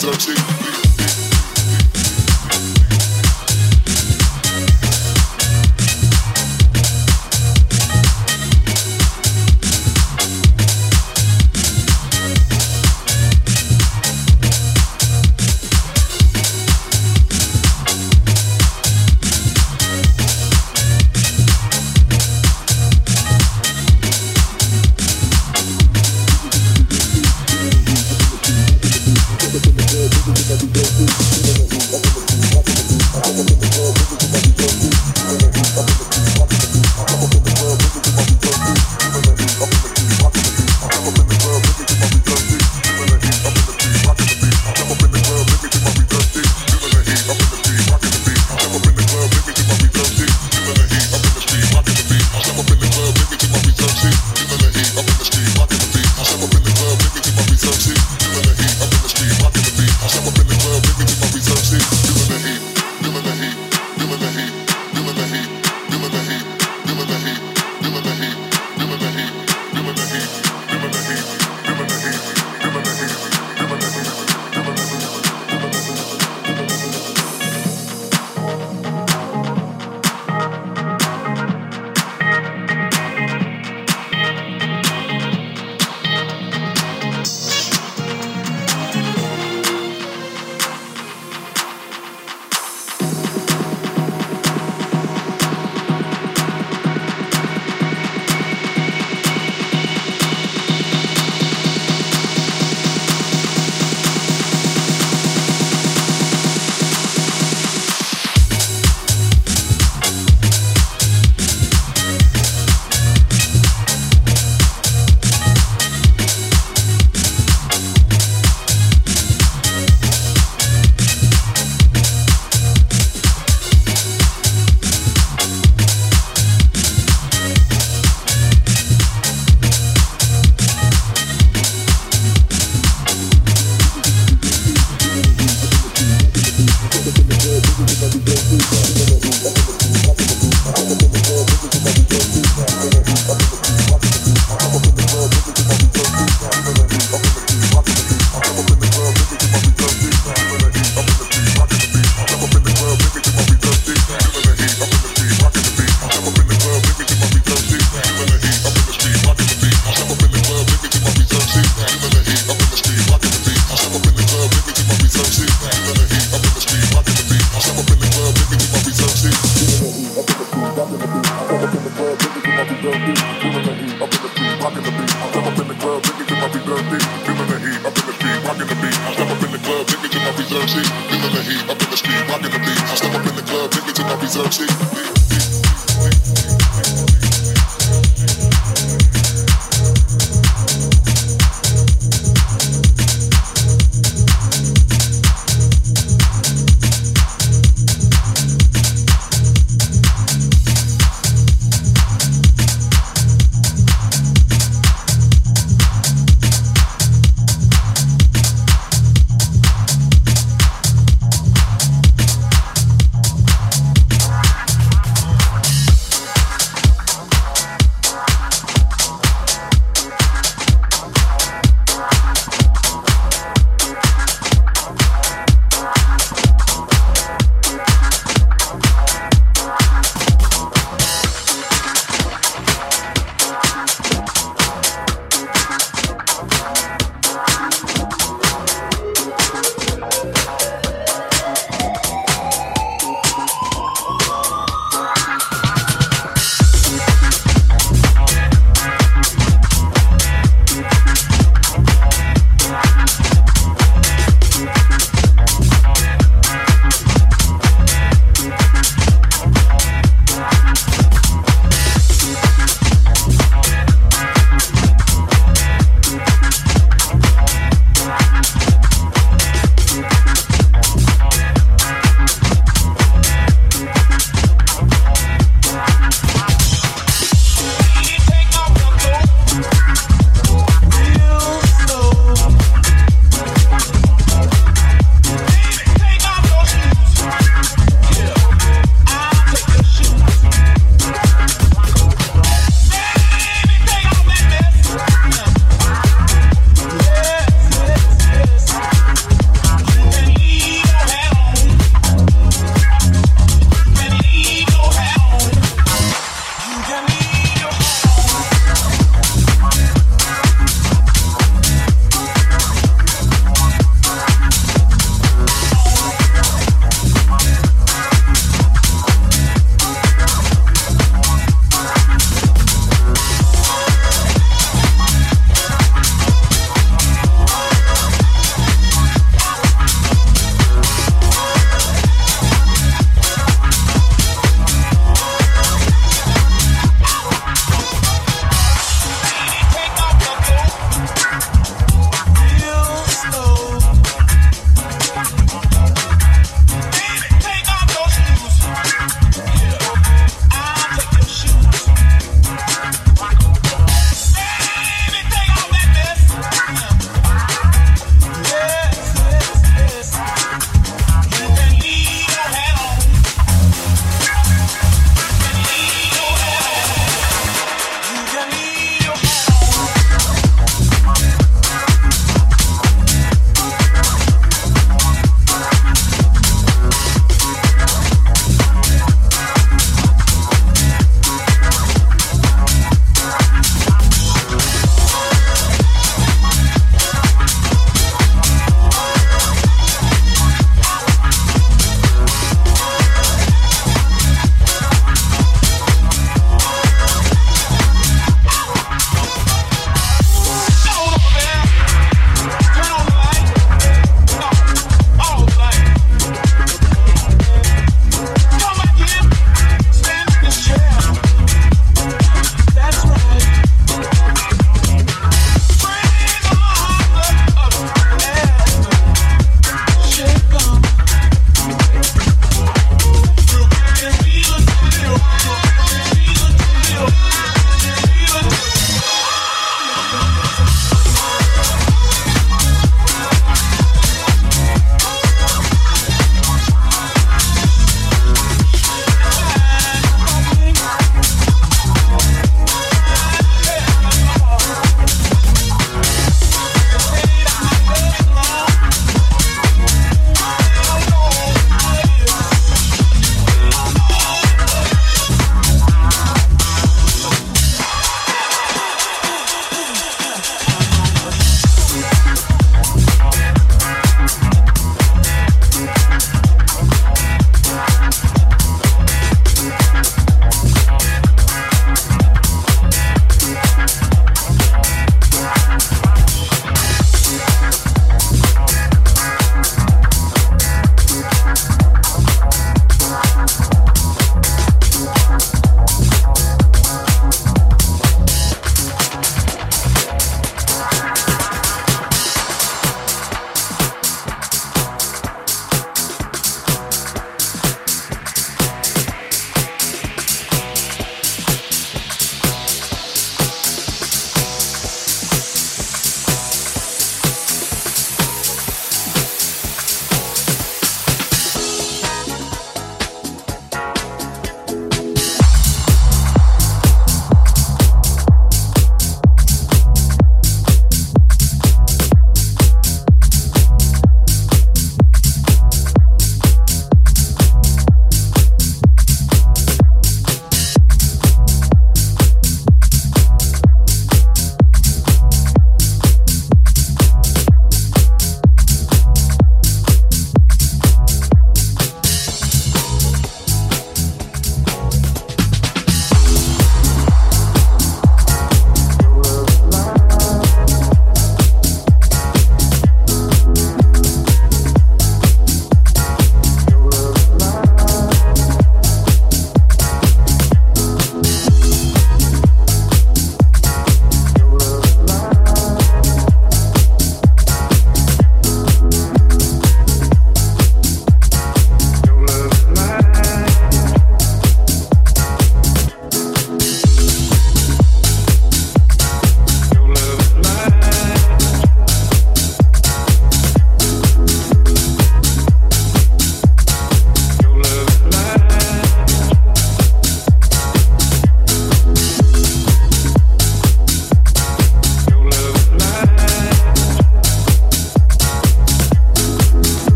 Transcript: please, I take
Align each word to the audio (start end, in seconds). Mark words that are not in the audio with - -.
please, 0.00 0.30
I 0.30 0.34
take 0.34 0.87